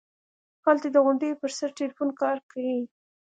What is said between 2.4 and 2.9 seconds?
کيي.